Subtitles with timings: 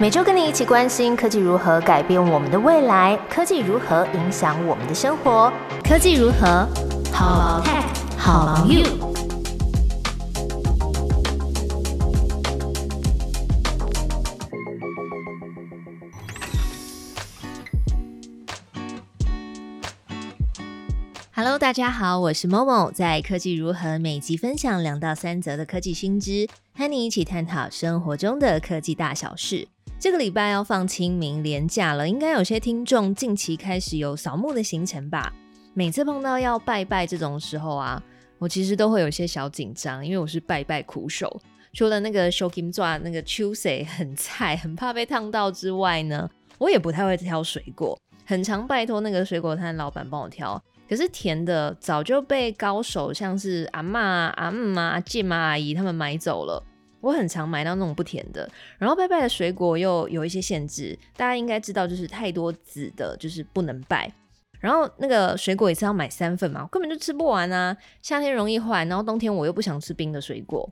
[0.00, 5.52] 每周跟你一起关心科技如何改变我们的未来，科技如何影响我们的生活，
[5.82, 6.68] 科技如何
[7.12, 7.82] 好 tech
[8.16, 8.84] 好 you。
[21.34, 29.66] Hello，大家好，我是 Momo，在科技如何每集分享两到三则的科技新知，和你一起探讨生活中的科技大小事。
[30.00, 35.32] 这个礼拜要放清明连假了，应该有些听众近期开始有扫墓的行程吧？
[35.74, 38.00] 每次碰到要拜拜这种时候啊，
[38.38, 41.40] 我其实都会有些小紧张，因为我是拜拜苦手。
[41.72, 50.62] 除了那个 shokim 抓那个 chuse 很菜，很怕被烫到之外呢，我也不太会挑水果，很常拜托那个水果摊老板帮我挑。
[50.88, 56.62] 可是甜的早就被高手像是阿妈、阿姆啊、舅妈阿姨他们买走了。
[57.00, 64.12] 我很常买到那种不甜的，然后拜拜的水果又有一些限制，大家应该知道，就是太多籽的，就是不能拜。
[64.60, 67.76] 然后那个水果一次要买三份嘛，我根本就吃不完啊！
[68.02, 70.68] 夏天容易坏，然后冬天我又不想吃冰的水果。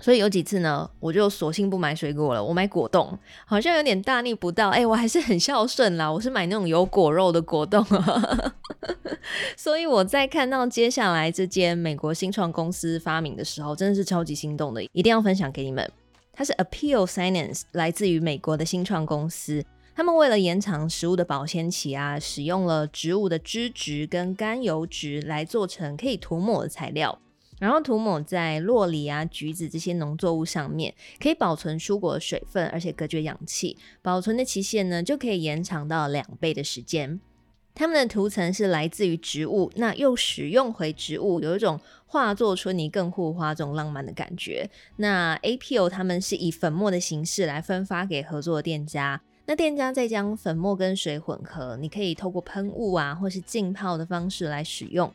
[0.00, 4.70] 所以有几次呢，我就索性不买水果了，我买果冻，好像有点大逆不道。
[4.70, 8.54] 哎，我还是很孝顺啦，我是买那种有果肉的果冻啊。
[9.56, 15.88] 所以我在看到接下来这间美国新创公司发明的时候，真的是超级心动的，一定要分享给你们。
[16.32, 19.62] 它是 Appeal Science，来自于美国的新创公司。
[19.94, 27.18] 他们为了延长食物的保鲜期啊，使用了植物的脂质跟甘油脂来做成可以涂抹的材料。
[27.60, 37.20] 然后涂抹在洛梨啊、橘子这些农作物上面，可以保存蔬果的水分，而且隔绝氧气，保存的期限呢就可以延长到两倍的时间。
[37.72, 44.68] 它们的涂层是来自于植物，那又使用回植物，有一种化作春泥更护花这种浪漫的感觉。
[44.96, 55.10] 那 APO 他们是以粉末的形式来分发给合作的店家，那店家再将粉末跟水混合，你可以透过喷雾啊，或是浸泡的方式来使用。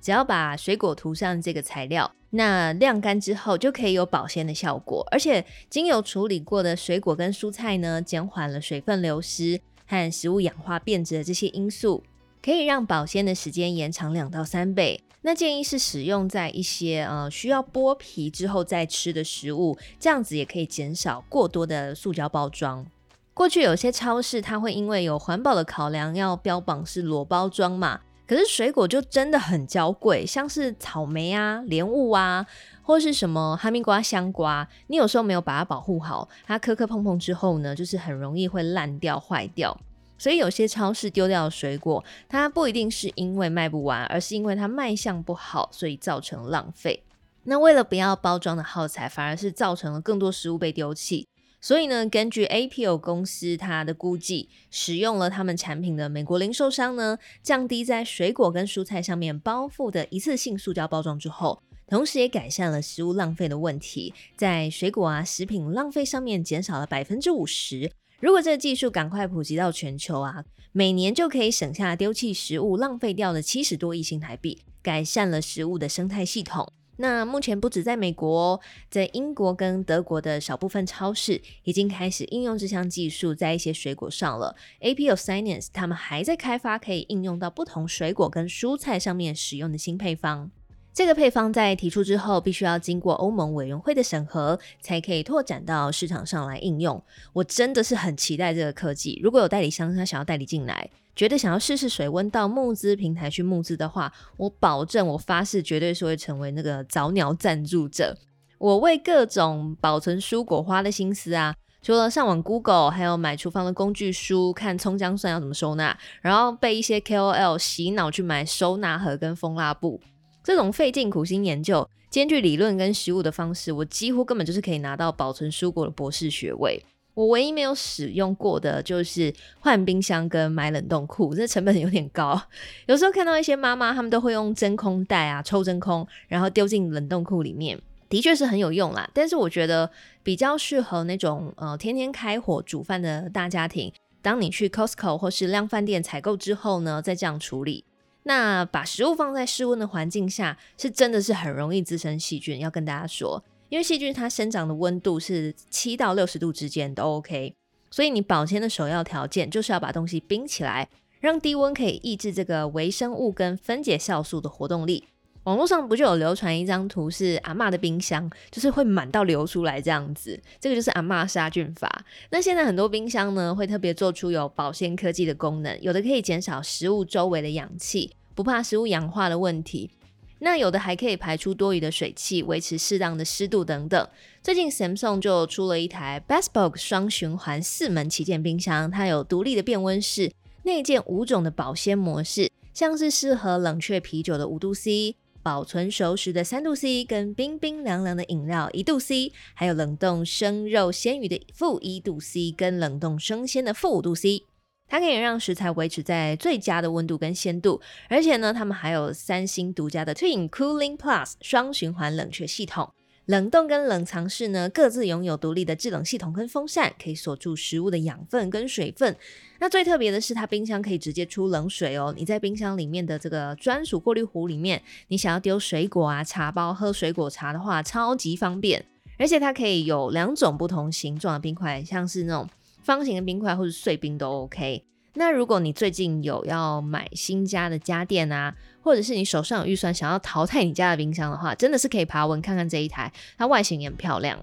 [0.00, 5.06] 只要把水果涂上这个材料，那晾干之后就可以有保鲜的效果。
[5.10, 12.04] 而且经由处理过的水果跟蔬菜呢，减缓了水分流失和食物氧化变质的这些因素，
[12.42, 15.00] 可以让保鲜的时间延长两到三倍。
[15.22, 22.86] 那建议是使用在一些呃需要剥皮之后再吃的食物，这样子也可以减少过多的塑胶包装。
[23.34, 28.00] 过去有些超市它会因为有环保的考量，要标榜是裸包装嘛。
[28.28, 32.46] 可是水果就真的很娇贵，像是草莓啊、莲雾啊，
[32.82, 39.74] 或是什么哈密瓜、香瓜，你有时候没有把它保护好，它磕磕碰碰之后呢，就是很容易会烂掉、坏掉。
[40.18, 47.02] 所以有些超市丢掉的水果，它不一定是因为卖不完，而是因为它卖相不好，所以造成浪费。
[47.44, 51.26] 那为了不要包装的耗材，反而是造成了更多食物被丢弃。
[51.60, 67.90] 所以呢，根据 APO 公司它的估计，使用了他们产品的美国零售商呢，降低在水果跟蔬菜上面包覆的一次性塑胶包装之后，同时也改善了食物浪费的问题，在水果啊食品浪费上面减少了百分之五十。
[68.20, 76.72] 如果这个技术赶快普及到全球啊，每年就可以省下丢弃食物浪费掉的七十多亿新台币，改善了食物的生态系统。
[77.00, 78.60] 那目前不止在美国，哦
[78.90, 84.54] 在英国跟德国的少部分超市已经开始应用这项技术在一些水果上了。
[84.80, 90.50] APO Science 他们还在开发可以应用到不同水果跟蔬菜上面使用的新配方。
[90.98, 97.00] 这个配方在提出之后，必须要经过欧盟委员会的审核，才可以拓展到市场上来应用。
[97.32, 99.20] 我真的是很期待这个科技。
[99.22, 108.18] 如果有代理商他想要代理进来，觉得想要试试水温到募资平台去募资的话，我保证，我发誓绝对是会成为那个早鸟赞助者。
[108.58, 120.00] 我为各种保存蔬果花的心思啊，除了上网 Google，还有买厨房的工具书，看葱姜蒜要怎么收纳，然后被一些 KOL 洗脑去买收纳盒跟蜂蜡布。
[120.48, 126.82] 这种费尽苦心研究、兼具理论跟实物的方式，我几乎根本就是可以拿到保存蔬果的博士学位。
[127.12, 129.30] 我唯一没有使用过的就是
[129.60, 132.40] 换冰箱跟买冷冻库，这成本有点高。
[132.86, 137.78] 有时候看到一些妈妈，他们都会用真空袋啊抽真空，然后丢进冷冻库里面，
[138.08, 139.06] 的确是很有用啦。
[139.12, 139.90] 但是我觉得
[140.22, 143.92] 比较适合那种呃天天开火煮饭的大家庭，
[144.22, 147.84] 当你去 Costco 或是量饭店采购之后呢，再这样处理。
[148.28, 152.58] 那把食物放在室温的环境下，是真的是很容易滋生细菌。
[152.58, 157.54] 要跟大家说，因为细菌它生长的温度是七到六十度之间都 OK，
[157.90, 160.90] 所以你保鲜的首要条件就是要把东西冰起来，
[161.20, 165.04] 让低温可以抑制这个微生物跟分解酵素的活动力。
[165.44, 172.04] 网络上不就有流传一张图，是阿嬷的冰箱，就是会满到流出来这样子，这个就是阿嬷杀菌法。
[172.30, 179.90] 那现在很多冰箱呢，会特别做出有保鲜科技的功能，有的可以减少食物周围的氧气，不怕食物氧化的问题。
[180.38, 184.08] 那有的还可以排出多余的水汽，维持适当的湿度等等。
[184.40, 190.30] 最近 Samsung 就出了一台 BestBog 双循环四门旗舰冰箱，它有独立的变温室，
[190.62, 195.16] 内建五种的保鲜模式，像是适合冷却啤酒的五度 C。
[195.40, 204.42] 保存熟食的三度 C，跟冰冰凉凉的饮料一度 C，还有冷冻生肉鲜鱼的负一度 C，跟冷冻生鲜的负五度 C，
[204.88, 212.90] 它可以让食材维持在最佳的温度跟鲜度，而且呢，他们还有三星独家的 Twin Cooling Plus 双循环冷却系统。
[213.26, 219.14] 冷冻跟冷藏室呢，各自拥有独立的制冷系统跟风扇，可以锁住食物的养分跟水分。
[219.58, 222.14] 那最特别的是，它冰箱可以直接出冷水哦。
[222.16, 228.82] 你在冰箱里面的这个专属过滤壶里面，你想要丢水果啊、茶包、喝水果茶的话，超级方便。
[229.18, 232.48] 而且它可以有两种不同形状的冰块，像是那种
[232.82, 234.84] 方形的冰块或者碎冰都 OK。
[235.14, 244.38] 那如果你最近有要买新家的家电啊，或者是你手上有预算想要淘汰你家的冰箱的话，真的是可以爬文看看这一台，它外形也很漂亮。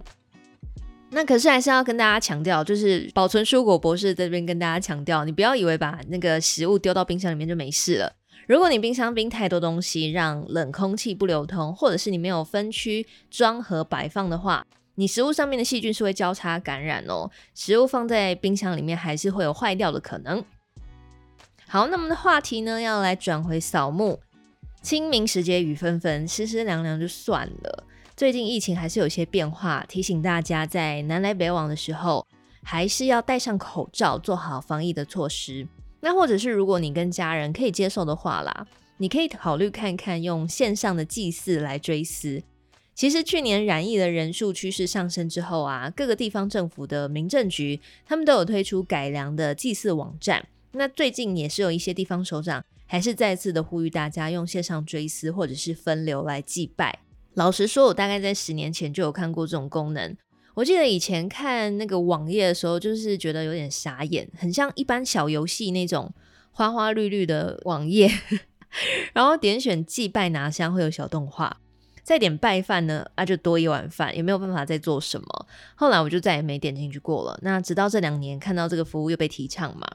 [1.12, 8.12] 那可是还是要跟大家强调，就是保存蔬果博士这边跟大家强调，你不要以为把那个食物丢到冰箱里面就没事了。
[8.48, 14.66] 如果你冰箱冰太多东西，让冷空气不流通，或者是你没有分区装和摆放的话，
[14.96, 17.30] 你食物上面的细菌是会交叉感染哦。
[17.54, 20.44] 食物放在冰箱里面还是会有坏掉的可能。
[21.68, 24.20] 好，那么的话题呢，要来转回扫墓。
[24.82, 27.84] 清明时节雨纷纷，湿湿凉凉就算了。
[28.16, 32.26] 最近疫情还是有些变化，提醒大家在南来北往的时候，
[32.64, 35.68] 还是要戴上口罩，做好防疫的措施。
[36.02, 42.44] 那或者是如果你跟家人可以接受的话啦，你可以考虑看看用线上的祭祀来追思。
[42.96, 50.48] 其实去年染疫的人数趋势上升之后啊，各个地方政府的民政局他们都有推出改良的祭祀网站。
[50.72, 57.00] 那最近也是有一些地方首长，还是再次的呼吁大家用线上追思或者是分流来祭拜。
[57.34, 60.16] 老实说，我大概在十年前就有看过这种功能。
[60.54, 66.14] 我记得以前看那个网页的时候，就是觉得有点傻眼，很像一般小游戏那种
[66.52, 68.10] 花花绿绿的网页。
[69.14, 71.62] 然后点选祭拜拿香会有小动画，
[72.06, 75.48] 再点拜饭呢，啊就多一碗饭，也没有办法再做什么。
[75.74, 77.38] 后来我就再也没点进去过了。
[77.42, 79.88] 那直到这两年看到这个服务又被提倡嘛。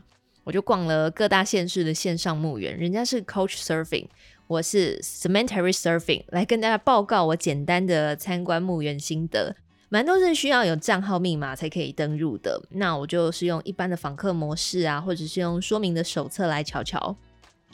[0.43, 4.07] 我就逛了各大县市的线上墓园，人家是 Coach Surfing，
[4.49, 9.55] 我是 Cemetery Surfing，来跟大家报告我简单的参观墓园心得。
[9.91, 17.17] 蛮多是需要有账号密码才可以登入的，那我就是用一般的访客模式啊，或者是用说明的手册来瞧瞧。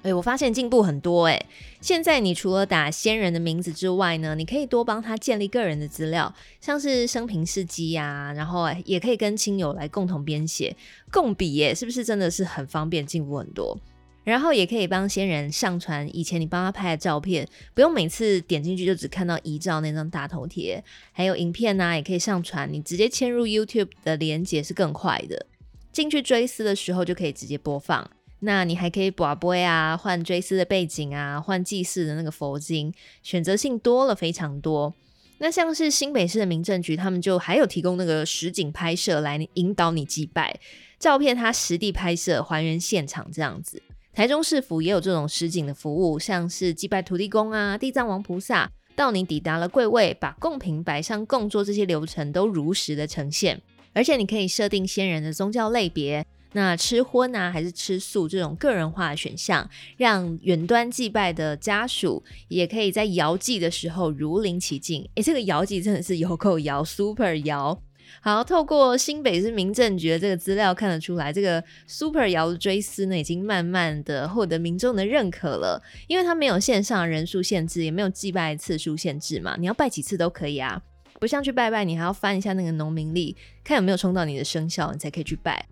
[0.06, 1.46] 哎，我发现进步很多哎！
[1.80, 10.76] 现在你除了打先人的名字之外呢，你可以多帮他建立个人的资料，像是生平事迹呀，然后也可以跟亲友来共同编写
[11.10, 13.76] 共笔耶，是不是真的是很方便，进步很多？
[14.22, 25.46] 然后也可以帮先人上传以前你帮他拍的照片，不用每次点进去就只看到遗照那张大头贴，还有影片呢，也可以上传，你直接嵌入 YouTube 的连接是更快的，
[25.90, 28.08] 进去追思的时候就可以直接播放。
[28.40, 32.92] 那你还可以把杯啊，换追思的背景啊，换祭祀的那个佛经，
[33.22, 34.94] 选择性多了非常多。
[35.38, 40.58] 那像是新北市的民政局，他们就还有提供那个实景拍摄来引导你祭拜，
[40.98, 43.82] 照片它实地拍摄还原现场这样子。
[44.14, 53.60] 台中市府也有这种实景的服务，像是祭拜土地公啊、地藏王菩萨，到你抵达了柜位，把贡品摆上供桌，这些流程都如实的呈现，
[53.92, 56.26] 而且你可以设定先人的宗教类别。
[56.56, 65.06] 那吃荤啊，还是吃素这种个人化的选项，让远端祭拜的家属也可以在遥祭的时候如临其境。
[65.16, 67.82] 诶，这个遥祭真的是有够遥，super 遥。
[68.22, 75.82] 好，透过新北市民政局的这个资料看得出来，这个 super 遥的追思呢，已经慢慢的获得民众的认可了。
[76.06, 80.80] 因为它没有线上人数限制，也没有祭拜次数限制嘛，你要拜几次都可以啊。
[81.20, 85.66] 不像去拜拜，你还要翻一下那个农民历，看有没有冲到你的生肖，你才可以去拜。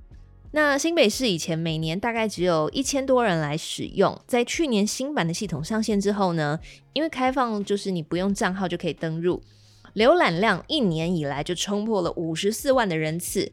[0.56, 6.60] 那新北市以前每年大概只有一千多人来使用，在去年新版的系统上线之后呢，
[6.92, 9.42] 因为开放就是你不用账号就可以登入，
[9.96, 13.50] 浏览量一年以来就冲破了五十四万的人次，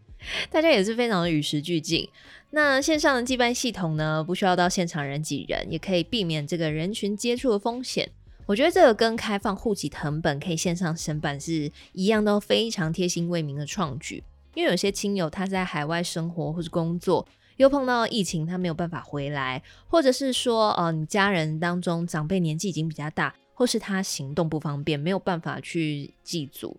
[0.51, 2.07] 大家也是非常的与时俱进。
[2.51, 8.07] 那线上的祭拜系统呢，不需要到现场人挤人，也可以避免这个人群接触的风险。
[8.45, 14.23] 我觉得这个跟开放户籍成本可以线上申办是一样，都非常贴心为民的创举。
[14.53, 17.27] 因为有些亲友他在海外生活或者工作，
[17.57, 26.75] 又碰到疫情，他没有办法回来，或者是说，呃，你家人当中长辈年纪已经比较大，或或是他行动不方便，没有办法去祭祖。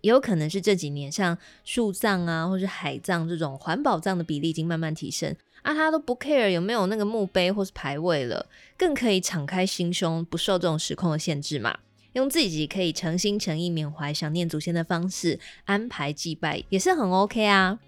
[0.00, 8.44] 也有可能是这几年像树葬啊，或是海葬这种环保葬的比例已经慢慢提升啊，他都不 care 有没有那个墓碑或是牌位了，
[8.76, 11.78] 更可以敞开心胸，不受这种时空的限制嘛。
[12.14, 17.78] 用自己可以诚心诚意缅怀想念祖先的方式安排祭拜，也是很 OK 啊。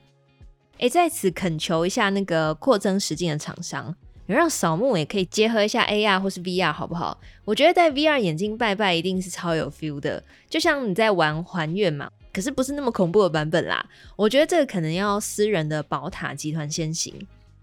[0.79, 3.95] 诶，在此恳求一下那个扩增实境的厂商。
[4.27, 7.17] 有让扫墓也可以结合一下 AR 或是 VR，好不好？
[7.45, 13.89] 我觉得戴 VR 眼镜拜拜一定是超有 feel 的，就像你在玩还愿嘛，可是不是那么恐怖的版本啦。
[14.17, 17.15] 我觉得这个可能要私人的宝塔集团先行。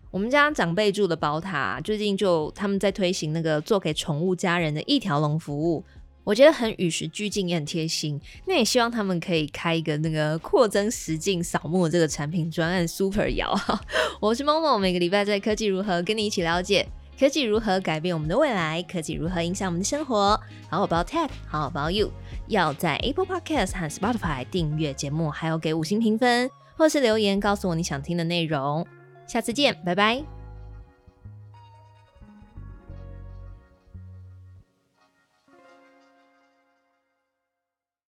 [0.09, 5.83] 我们家长辈住的宝塔，最近就他们在推行那个做给宠物家人的一条龙服务。
[6.23, 8.19] 我觉得很与时俱进，也很贴心。
[8.45, 13.53] 那也希望他们可以开一个那个扩增实境扫墓这个产品专案，super 摇。
[14.21, 16.87] 我是某某，每个礼拜在科技如何跟你一起了解
[17.19, 20.39] 科技如何改变我们的未来，科技如何影响我们的生活。
[20.69, 22.11] 好好包 tech，好好包 you。
[22.47, 28.85] 要在 Apple Podcast 和 Spotify 订阅节目，还有给五星评分，或是留言告诉我你想听的内容。
[29.27, 30.42] 下次见，拜拜。